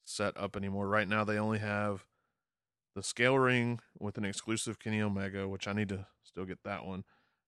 [0.04, 0.88] set up anymore.
[0.88, 2.06] Right now, they only have
[2.96, 6.86] the scale ring with an exclusive Kenny Omega, which I need to still get that
[6.86, 7.04] one.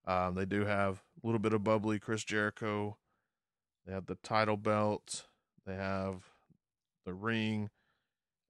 [0.05, 2.97] Um, they do have a little bit of bubbly Chris Jericho.
[3.85, 5.25] They have the title belt.
[5.65, 6.23] They have
[7.05, 7.69] the ring,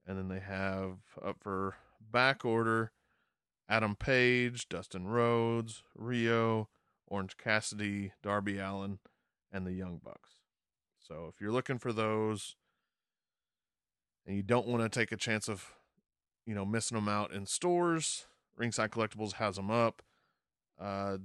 [0.06, 1.76] and then they have up for
[2.12, 2.92] back order
[3.68, 6.66] Adam Page, Dustin Rhodes, Riho,
[7.06, 8.98] Orange Cassidy, Darby Allin,
[9.50, 10.36] and the Young Bucks.
[11.00, 12.56] So if you're looking for those
[14.26, 15.72] and you don't want to take a chance of,
[16.46, 20.02] you know, missing them out in stores, Ringside Collectibles has them up.
[20.80, 21.18] Uh,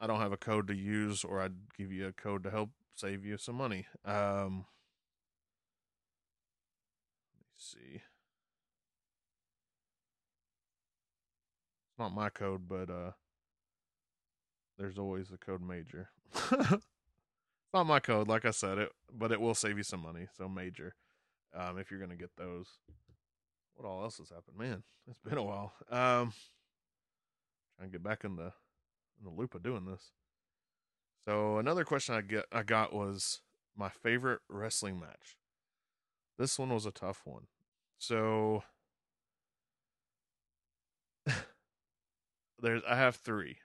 [0.00, 2.70] I don't have a code to use, or I'd give you a code to help
[2.94, 3.86] save you some money.
[4.04, 4.66] Um,
[7.30, 8.00] let me see.
[11.90, 13.12] It's not my code, but uh,
[14.78, 16.10] there's always a code major.
[17.72, 20.26] It's not my code, like I said it, but it will save you some money.
[20.36, 20.94] So major,
[21.58, 22.66] um, if you're gonna get those.
[23.72, 24.82] What all else has happened, man?
[25.08, 25.72] It's been a while.
[25.90, 26.34] Um,
[27.78, 28.52] trying to get back in the
[29.18, 30.12] in the loop of doing this.
[31.24, 33.40] So another question I get I got was
[33.74, 35.38] my favorite wrestling match.
[36.38, 37.46] This one was a tough one.
[38.02, 38.64] So
[42.60, 43.58] there's I have three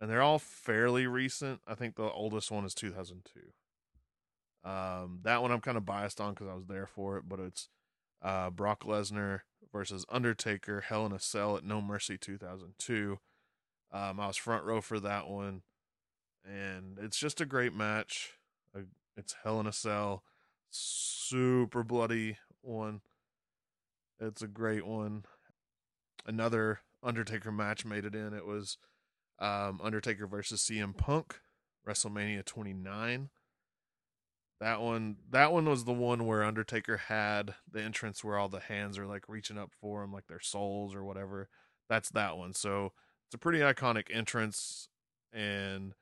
[0.00, 1.60] and they're all fairly recent.
[1.66, 3.52] I think the oldest one is 2002.
[4.66, 7.38] Um, that one I'm kind of biased on because I was there for it, but
[7.38, 7.68] it's
[8.22, 13.18] uh, Brock Lesnar versus Undertaker, Hell in a Cell at No Mercy 2002.
[13.92, 15.60] Um, I was front row for that one,
[16.46, 18.32] and it's just a great match.
[19.18, 20.22] It's Hell in a Cell,
[20.70, 23.00] super bloody one.
[24.20, 25.24] It's a great one.
[26.24, 28.32] Another Undertaker match made it in.
[28.32, 28.78] It was
[29.38, 31.40] um, Undertaker versus CM Punk,
[31.86, 33.28] WrestleMania 29.
[34.58, 38.60] That one, that one was the one where Undertaker had the entrance where all the
[38.60, 41.48] hands are like reaching up for him, like their souls or whatever.
[41.90, 42.54] That's that one.
[42.54, 42.92] So
[43.26, 44.88] it's a pretty iconic entrance,
[45.32, 45.92] and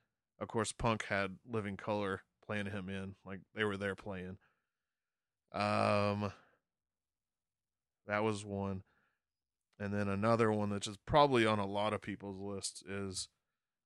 [0.40, 4.38] of course, Punk had Living Colour playing him in, like they were there playing.
[5.53, 6.33] Um,
[8.06, 8.82] that was one.
[9.78, 13.28] And then another one that's just probably on a lot of people's list is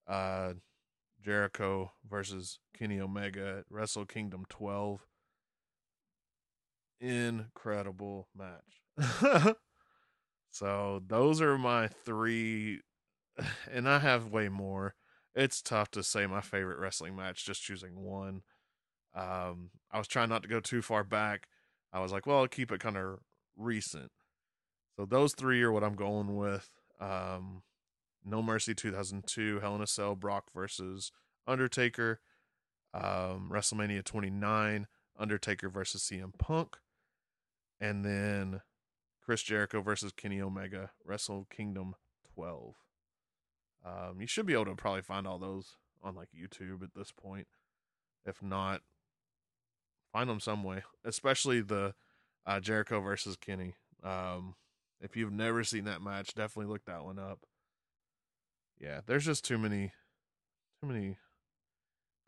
[0.06, 0.54] uh,
[1.22, 5.06] Jericho versus Kenny Omega at Wrestle Kingdom 12.
[7.00, 9.54] Incredible match.
[10.50, 12.80] so those are my three,
[13.72, 14.94] and I have way more.
[15.34, 18.42] It's tough to say my favorite wrestling match, just choosing one.
[19.14, 21.46] Um, I was trying not to go too far back.
[21.92, 23.20] I was like, well, I'll keep it kind of
[23.58, 24.10] recent.
[24.96, 26.70] So those three are what I'm going with.
[27.00, 27.62] Um,
[28.24, 31.12] no Mercy 2002, Hell in a Cell, Brock versus
[31.46, 32.20] Undertaker,
[32.94, 34.86] um, WrestleMania 29,
[35.18, 36.76] Undertaker versus CM Punk,
[37.80, 38.60] and then
[39.24, 41.94] Chris Jericho versus Kenny Omega, Wrestle Kingdom
[42.34, 42.74] 12.
[43.84, 47.12] Um, you should be able to probably find all those on like YouTube at this
[47.12, 47.46] point.
[48.26, 48.82] If not,
[50.12, 51.94] find them some way, especially the
[52.48, 53.74] uh, Jericho versus Kenny.
[54.02, 54.54] Um,
[55.00, 57.40] if you've never seen that match, definitely look that one up.
[58.80, 59.92] Yeah, there's just too many,
[60.80, 61.18] too many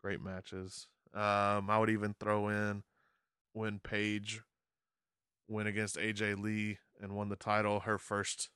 [0.03, 0.87] great matches.
[1.13, 2.83] Um, I would even throw in
[3.53, 4.41] when Paige
[5.47, 8.49] went against AJ Lee and won the title, her first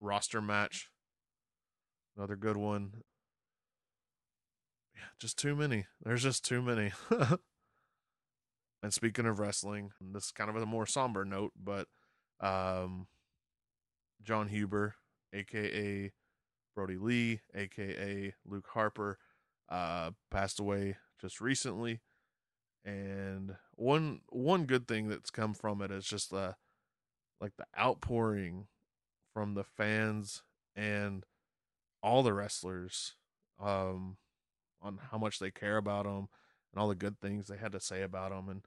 [0.00, 0.88] roster match.
[2.16, 3.02] Another good one.
[4.94, 5.84] Yeah, just too many.
[6.02, 6.92] There's just too many.
[8.86, 11.88] and speaking of wrestling, this is kind of a more somber note, but
[12.38, 13.08] um,
[14.22, 14.94] Jon Huber,
[15.32, 16.12] aka
[16.72, 19.18] Brodie Lee, aka Luke Harper,
[19.68, 21.98] uh, passed away just recently.
[22.84, 26.54] And one one good thing that's come from it is just the
[27.40, 28.68] like the outpouring
[29.34, 30.44] from the fans
[30.76, 31.26] and
[32.04, 33.16] all the wrestlers
[33.60, 34.16] um,
[34.80, 36.28] on how much they care about them
[36.72, 38.62] and all the good things they had to say about them and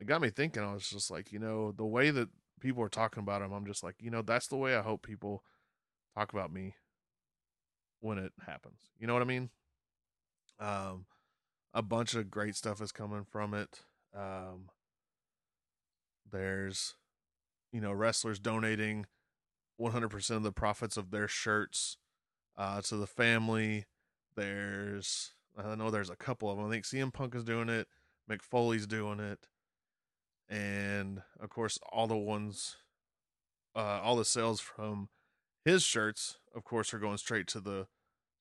[0.00, 2.28] it got me thinking i was just like you know the way that
[2.60, 5.02] people are talking about him i'm just like you know that's the way i hope
[5.02, 5.42] people
[6.14, 6.74] talk about me
[8.00, 9.50] when it happens you know what i mean
[10.60, 11.06] um
[11.74, 13.82] a bunch of great stuff is coming from it
[14.16, 14.68] um
[16.30, 16.94] there's
[17.72, 19.06] you know wrestlers donating
[19.80, 21.98] 100% of the profits of their shirts
[22.56, 23.84] uh, to the family.
[24.34, 26.66] There's, I know there's a couple of them.
[26.66, 27.88] I think CM Punk is doing it,
[28.30, 29.46] Mick Foley's doing it,
[30.48, 32.76] and of course, all the ones,
[33.74, 35.08] uh, all the sales from
[35.64, 37.86] his shirts, of course, are going straight to the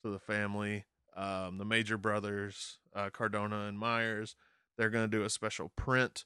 [0.03, 0.85] to the family.
[1.15, 4.35] Um, the Major Brothers, uh, Cardona and Myers,
[4.77, 6.25] they're going to do a special print,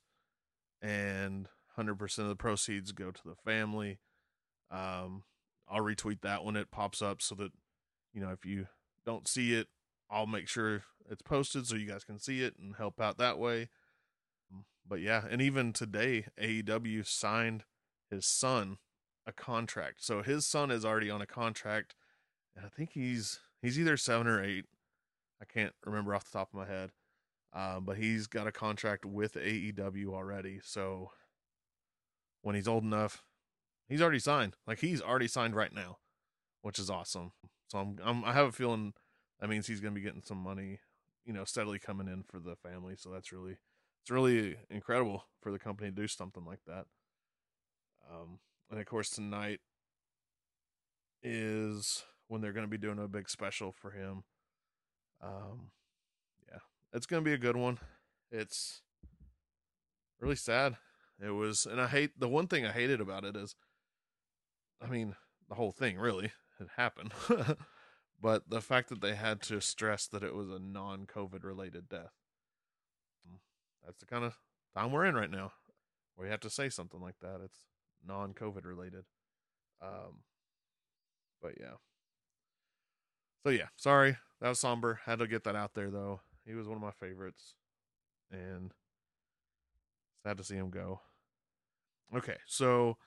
[0.81, 3.99] and 100% of the proceeds go to the family.
[4.71, 5.23] Um,
[5.69, 7.51] I'll retweet that when it pops up so that
[8.13, 8.67] you know if you
[9.05, 9.67] don't see it,
[10.09, 13.37] I'll make sure it's posted so you guys can see it and help out that
[13.37, 13.69] way.
[14.89, 17.63] But yeah, and even today, AEW signed
[18.09, 18.79] his son
[19.27, 20.03] a contract.
[20.03, 21.93] So his son is already on a contract,
[22.55, 24.65] and I think he's he's either seven or eight.
[25.41, 26.89] I can't remember off the top of my head.
[27.53, 30.59] Uh, but he's got a contract with AEW already.
[30.63, 31.11] So
[32.41, 33.23] when he's old enough,
[33.87, 34.55] he's already signed.
[34.67, 35.97] Like he's already signed right now,
[36.61, 37.31] which is awesome.
[37.67, 38.93] So I'm, I'm I have a feeling
[39.39, 40.79] that means he's going to be getting some money,
[41.25, 42.95] you know, steadily coming in for the family.
[42.97, 43.57] So that's really
[44.09, 46.85] it's really incredible for the company to do something like that.
[48.11, 48.39] Um,
[48.71, 49.59] and of course tonight
[51.21, 54.23] is when they're going to be doing a big special for him.
[55.21, 55.69] Um,
[56.51, 56.57] yeah,
[56.91, 57.77] it's going to be a good one.
[58.31, 58.81] It's
[60.19, 60.77] really sad.
[61.23, 63.55] It was, and I hate the one thing I hated about it is,
[64.81, 65.15] I mean,
[65.49, 67.11] the whole thing really had happened,
[68.19, 72.18] but the fact that they had to stress that it was a non-COVID related death.
[73.85, 74.37] That's the kind of
[74.75, 75.51] time we're in right now,
[76.15, 77.41] where you have to say something like that.
[77.43, 77.59] It's
[78.05, 79.05] non-COVID related.
[79.81, 80.23] Um,
[81.41, 81.75] but yeah.
[83.43, 84.99] So yeah, sorry that was somber.
[85.05, 86.21] Had to get that out there though.
[86.45, 87.53] He was one of my favorites,
[88.31, 88.73] and
[90.25, 91.01] sad to see him go.
[92.15, 92.97] Okay, so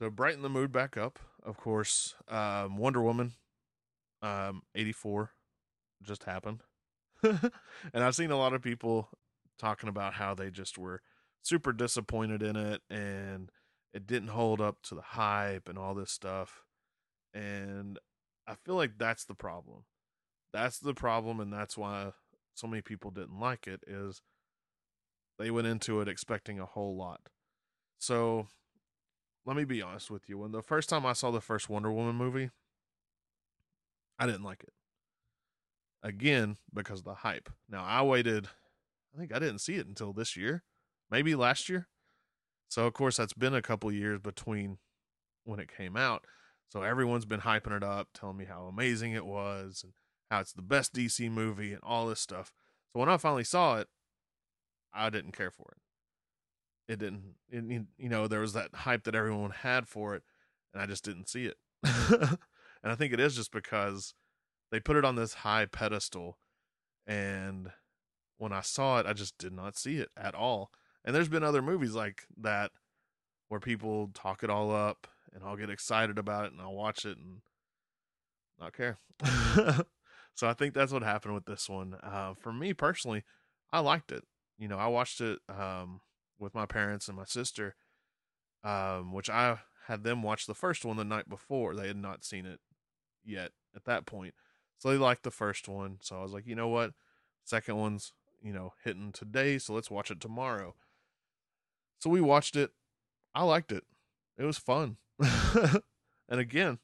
[0.00, 3.32] to brighten the mood back up, of course, um, Wonder Woman,
[4.20, 5.30] um, eighty four,
[6.02, 6.60] just happened,
[7.92, 9.08] and I've seen a lot of people
[9.58, 11.02] talking about how they just were
[11.42, 13.50] super disappointed in it and
[13.94, 16.64] it didn't hold up to the hype and all this stuff,
[17.34, 17.98] and
[18.46, 19.84] I feel like that's the problem.
[20.52, 22.12] That's the problem, and that's why
[22.54, 23.82] so many people didn't like it.
[23.86, 24.22] Is
[25.38, 27.20] they went into it expecting a whole lot.
[27.98, 28.48] So
[29.44, 30.38] let me be honest with you.
[30.38, 32.50] When the first time I saw the first Wonder Woman movie,
[34.18, 34.72] I didn't like it.
[36.02, 37.48] Again, because of the hype.
[37.68, 38.48] Now, I waited,
[39.14, 40.64] I think I didn't see it until this year,
[41.10, 41.88] maybe last year.
[42.68, 44.78] So, of course, that's been a couple years between
[45.44, 46.24] when it came out.
[46.70, 49.92] So, everyone's been hyping it up, telling me how amazing it was and
[50.30, 52.52] how it's the best DC movie and all this stuff.
[52.92, 53.88] So, when I finally saw it,
[54.92, 56.92] I didn't care for it.
[56.92, 60.24] It didn't, it, you know, there was that hype that everyone had for it,
[60.74, 61.56] and I just didn't see it.
[61.84, 62.38] and
[62.82, 64.14] I think it is just because
[64.72, 66.38] they put it on this high pedestal,
[67.06, 67.70] and
[68.38, 70.72] when I saw it, I just did not see it at all.
[71.04, 72.72] And there's been other movies like that
[73.48, 77.04] where people talk it all up, and I'll get excited about it, and I'll watch
[77.04, 77.42] it and
[78.58, 78.98] not care.
[80.34, 81.94] so I think that's what happened with this one.
[82.02, 83.22] Uh, for me personally,
[83.72, 84.24] I liked it
[84.62, 86.02] you know, I watched it um,
[86.38, 87.74] with my parents and my sister,
[88.62, 89.58] um, which I
[89.88, 91.74] had them watch the first one the night before.
[91.74, 92.60] They had not seen it
[93.24, 94.34] yet at that point.
[94.82, 95.98] So they liked the first one.
[96.00, 96.90] So I was like, you know what?
[97.44, 98.12] Second one's,
[98.42, 99.56] you know, hitting today.
[99.58, 100.74] So let's watch it tomorrow.
[102.00, 102.72] So we watched it.
[103.32, 103.84] I liked it.
[104.36, 104.96] It was fun.
[105.20, 106.80] and again,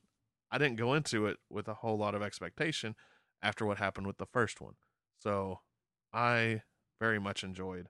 [0.48, 2.94] I didn't go into it with a whole lot of expectation
[3.42, 4.74] after what happened with the first one.
[5.18, 5.58] So
[6.12, 6.62] I
[7.00, 7.88] very much enjoyed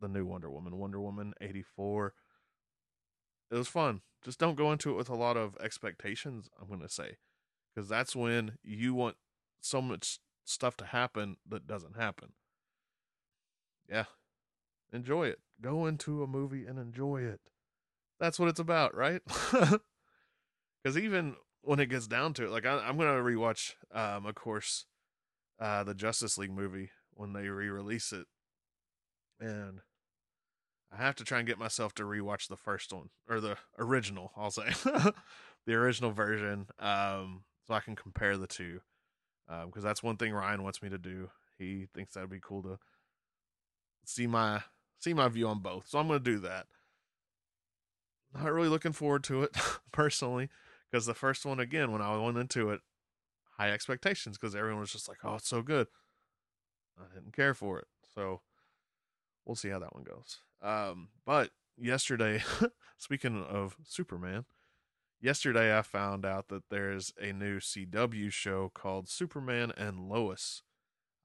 [0.00, 2.14] the new Wonder Woman, Wonder Woman 84.
[3.52, 4.00] It was fun.
[4.24, 7.18] Just don't go into it with a lot of expectations, I'm going to say,
[7.74, 9.16] because that's when you want
[9.60, 12.32] so much stuff to happen that doesn't happen.
[13.88, 14.04] Yeah.
[14.92, 15.40] Enjoy it.
[15.60, 17.40] Go into a movie and enjoy it.
[18.20, 19.22] That's what it's about, right?
[20.84, 24.34] Because even when it gets down to it, like I, am gonna rewatch, um, of
[24.34, 24.84] course,
[25.58, 28.26] uh, the Justice League movie when they re-release it,
[29.40, 29.80] and
[30.92, 34.32] I have to try and get myself to rewatch the first one or the original.
[34.36, 34.74] I'll say
[35.66, 38.80] the original version, um, so I can compare the two,
[39.46, 41.30] because um, that's one thing Ryan wants me to do.
[41.58, 42.78] He thinks that'd be cool to
[44.04, 44.62] see my
[44.98, 46.66] see my view on both, so I'm gonna do that.
[48.34, 49.56] Not really looking forward to it
[49.92, 50.48] personally
[50.90, 52.80] because the first one, again, when I went into it,
[53.58, 55.86] high expectations because everyone was just like, "Oh, it's so good."
[56.98, 58.40] I didn't care for it, so
[59.44, 60.38] we'll see how that one goes.
[60.62, 62.42] Um, but yesterday,
[62.98, 64.44] speaking of Superman,
[65.24, 70.62] yesterday I found out that there's a new CW show called Superman and Lois.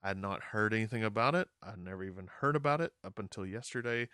[0.02, 1.48] I had not heard anything about it.
[1.62, 4.08] I'd never even heard about it up until yesterday.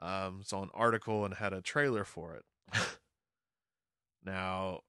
[0.00, 2.44] Um, saw an article and had a trailer for it.
[4.26, 4.80] Now,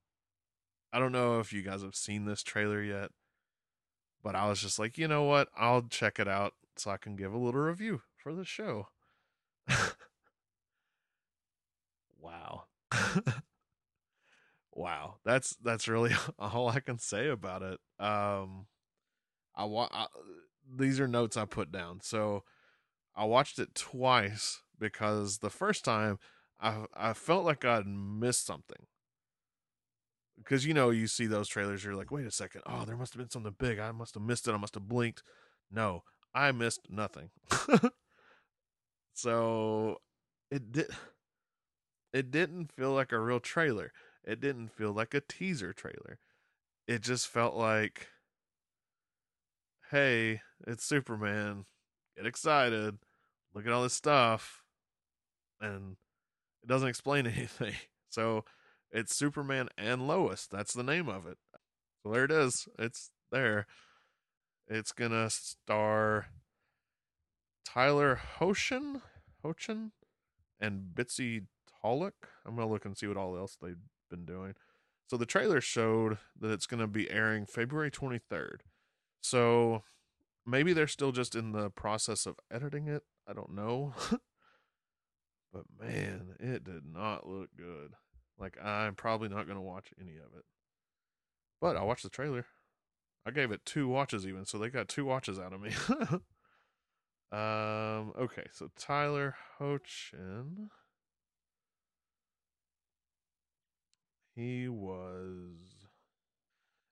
[0.91, 3.11] I don't know if you guys have seen this trailer yet,
[4.23, 5.49] but I was just like, you know what?
[5.55, 8.87] I'll check it out so I can give a little review for the show.
[12.19, 12.63] wow.
[14.77, 15.15] wow.
[15.25, 17.79] That's that's really all I can say about it.
[17.99, 18.67] Um
[19.55, 19.91] I, want
[20.77, 21.99] these are notes I put down.
[22.01, 22.43] So
[23.15, 26.19] I watched it twice because the first time
[26.59, 28.85] I I felt like I'd missed something
[30.37, 33.13] because you know you see those trailers you're like wait a second oh there must
[33.13, 35.23] have been something big i must have missed it i must have blinked
[35.71, 36.03] no
[36.33, 37.29] i missed nothing
[39.13, 39.97] so
[40.51, 40.87] it did
[42.13, 43.91] it didn't feel like a real trailer
[44.27, 46.19] it didn't feel like a teaser trailer
[46.87, 48.07] it just felt like
[49.91, 51.65] hey it's superman
[52.15, 52.99] get excited
[53.55, 54.61] look at all this stuff
[55.59, 55.97] and
[56.61, 57.73] it doesn't explain anything
[58.09, 58.43] so
[58.91, 60.47] it's Superman and Lois.
[60.47, 61.37] That's the name of it.
[62.01, 62.67] So there it is.
[62.79, 63.67] It's there.
[64.67, 66.27] It's gonna star
[67.65, 69.01] Tyler Hoechlin,
[69.43, 69.91] Hoechlin,
[70.59, 71.45] and Bitsie
[71.81, 72.29] Tulloch.
[72.45, 73.75] I'm gonna look and see what all else they've
[74.09, 74.55] been doing.
[75.07, 78.59] So the trailer showed that it's gonna be airing February 23rd.
[79.21, 79.83] So
[80.45, 83.03] maybe they're still just in the process of editing it.
[83.27, 83.93] I don't know.
[85.53, 87.93] but man, it did not look good.
[88.39, 90.45] Like I'm probably not going to watch any of it.
[91.59, 92.45] But I watched the trailer.
[93.25, 95.71] I gave it two watches even, so they got two watches out of me.
[97.29, 100.69] um okay, so Tyler Hoechlin
[104.37, 105.87] He was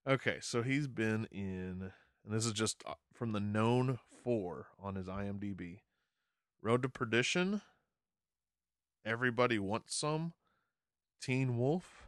[0.09, 1.91] Okay, so he's been in
[2.25, 5.81] and this is just uh, from the known 4 on his IMDb.
[6.59, 7.61] Road to Perdition,
[9.05, 10.33] Everybody Wants Some,
[11.21, 12.07] Teen Wolf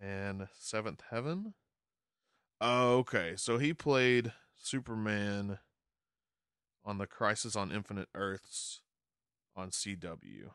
[0.00, 1.54] and Seventh Heaven.
[2.60, 3.34] Oh, okay.
[3.36, 5.60] So he played Superman
[6.84, 8.80] on the Crisis on Infinite Earths
[9.54, 10.50] on CW.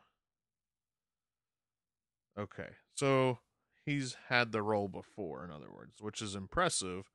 [2.38, 2.68] Okay.
[2.94, 3.38] So
[3.88, 7.10] he's had the role before, in other words, which is impressive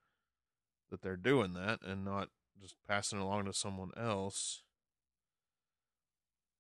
[0.90, 4.64] that they're doing that and not just passing along to someone else.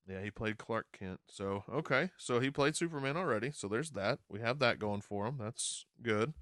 [0.07, 1.22] Yeah, he played Clark Kent.
[1.30, 2.11] So, okay.
[2.18, 3.51] So he played Superman already.
[3.51, 4.20] So there's that.
[4.30, 5.38] We have that going for him.
[5.39, 6.34] That's good.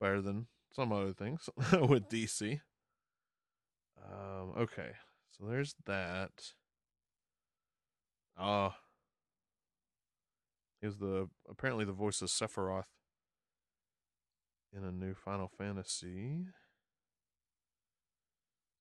[0.00, 2.60] Better than some other things with DC.
[4.04, 4.92] Um, okay.
[5.36, 6.52] So there's that.
[8.38, 8.70] Uh
[10.86, 12.84] is the apparently the voice of Sephiroth
[14.74, 16.46] in a new Final Fantasy.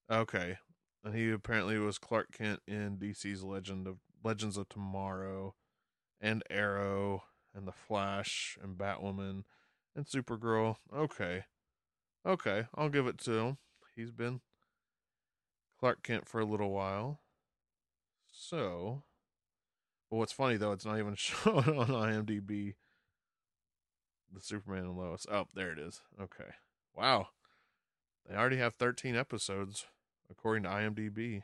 [0.10, 0.58] Okay,
[1.04, 5.56] and he apparently was Clark Kent in DC's Legend of Legends of Tomorrow,
[6.22, 9.44] and Arrow, and the Flash, and Batwoman,
[9.96, 10.76] and Supergirl.
[10.96, 11.46] Okay,
[12.26, 13.58] okay, I'll give it to him.
[13.96, 14.42] He's been
[15.80, 17.22] Clark Kent for a little while.
[18.32, 19.04] So,
[20.16, 22.76] What's funny though, it's not even shown on IMDb.
[24.34, 25.28] The Superman and Lois.
[25.30, 26.02] Oh, there it is.
[26.20, 26.52] Okay.
[26.96, 27.30] Wow.
[28.28, 29.86] They already have 13 episodes
[30.32, 31.44] according to IMDb.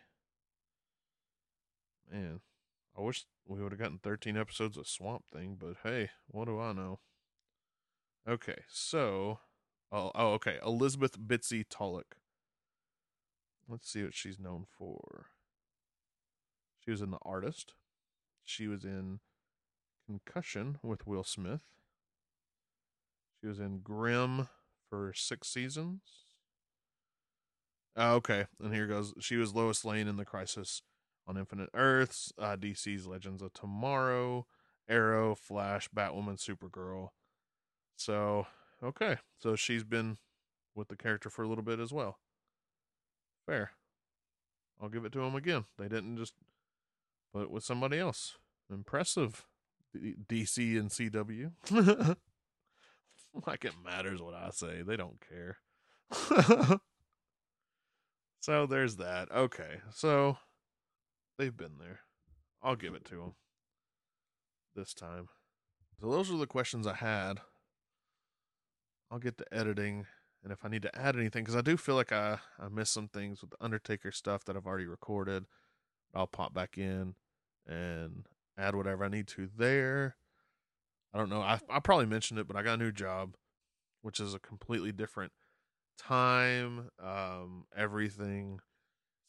[2.12, 2.40] Man,
[2.98, 6.60] I wish we would have gotten 13 episodes of Swamp Thing, but hey, what do
[6.60, 7.00] I know?
[8.28, 9.40] Okay, so
[9.92, 12.16] oh, oh okay, Elizabeth Bitsie Tulloch.
[13.68, 15.28] Let's see what she's known for.
[16.84, 17.74] She was in The Artist.
[18.44, 19.20] She was in
[20.06, 21.64] Concussion with Will Smith.
[23.40, 24.50] She was in Grimm
[24.90, 26.02] for six seasons.
[27.96, 29.14] Oh, okay, and here goes.
[29.20, 30.82] She was Lois Lane in The Crisis
[31.28, 34.46] on Infinite Earths, uh, DC's Legends of Tomorrow,
[34.90, 37.10] Arrow, Flash, Batwoman, Supergirl.
[37.96, 38.48] So,
[38.84, 39.18] okay.
[39.40, 40.18] So she's been
[40.76, 42.18] with the character for a little bit as well.
[43.46, 43.72] Fair.
[44.82, 45.66] I'll give it to them again.
[45.78, 46.34] They didn't just
[47.36, 48.38] it with somebody else.
[48.70, 49.46] Impressive.
[49.94, 51.52] D- DC and CW.
[53.48, 54.82] like it matters what I say.
[54.82, 55.58] They don't care.
[58.42, 59.32] so there's that.
[59.32, 59.82] Okay.
[59.94, 60.38] So
[61.38, 62.02] they've been there.
[62.62, 63.34] I'll give it to them
[64.76, 65.30] this time.
[66.00, 67.40] So those are the questions I had.
[69.10, 70.06] I'll get to editing,
[70.44, 72.94] and if I need to add anything, because I do feel like I I missed
[72.94, 75.46] some things with the Undertaker stuff that I've already recorded.
[76.14, 77.16] I'll pop back in
[77.68, 78.26] and
[78.58, 80.16] add whatever I need to there.
[81.14, 81.42] I don't know.
[81.42, 83.36] I I probably mentioned it, but I got a new job,
[84.02, 85.32] which is a completely different
[85.98, 88.60] time, um, everything.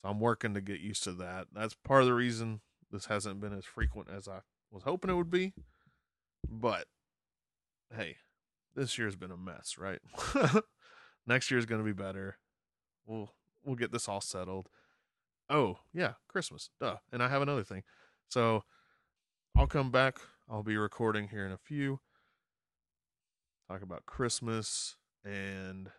[0.00, 1.48] So I'm working to get used to that.
[1.52, 2.60] That's part of the reason
[2.90, 5.54] this hasn't been as frequent as I was hoping it would be.
[6.48, 6.86] But
[7.96, 8.16] hey,
[8.74, 10.00] this year's been a mess, right?
[11.26, 12.38] Next year is going to be better.
[13.06, 13.30] We'll
[13.64, 14.68] we'll get this all settled.
[15.50, 16.70] Oh, yeah, Christmas.
[16.80, 16.96] Duh.
[17.12, 17.82] And I have another thing.
[18.28, 18.64] So
[19.56, 20.18] I'll come back.
[20.48, 22.00] I'll be recording here in a few.
[23.68, 25.90] Talk about Christmas and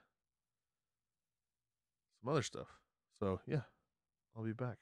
[2.21, 2.67] some other stuff.
[3.19, 3.61] So, yeah,
[4.35, 4.77] I'll be back.